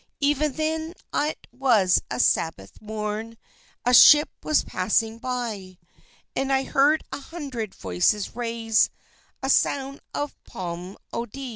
Even 0.19 0.53
then 0.53 0.95
it 1.13 1.45
was 1.51 2.01
a 2.09 2.19
Sabbath 2.19 2.81
morn; 2.81 3.37
A 3.85 3.93
ship 3.93 4.29
was 4.41 4.63
passing 4.63 5.19
by, 5.19 5.77
And 6.35 6.51
I 6.51 6.63
heard 6.63 7.03
a 7.11 7.19
hundred 7.19 7.75
voices 7.75 8.35
raise 8.35 8.89
A 9.43 9.49
sound 9.51 9.99
of 10.15 10.35
psalmody. 10.51 11.11